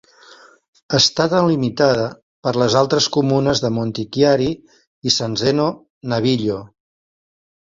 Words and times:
Està 0.99 1.25
delimitada 1.33 2.07
per 2.47 2.53
altres 2.81 3.09
comunes 3.17 3.61
de 3.67 3.71
Montichiari 3.77 4.49
i 5.11 5.15
San 5.19 5.37
Zeno 5.43 5.69
Naviglio. 6.15 6.59